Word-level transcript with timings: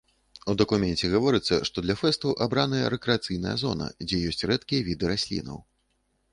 У 0.51 0.53
дакуменце 0.61 1.09
гаворыцца, 1.15 1.59
што 1.69 1.83
для 1.85 1.95
фэсту 2.01 2.33
абраная 2.47 2.85
рэкрэацыйная 2.95 3.55
зона, 3.65 3.93
дзе 4.05 4.25
ёсць 4.33 4.45
рэдкія 4.53 4.81
віды 4.91 5.05
раслінаў. 5.17 5.65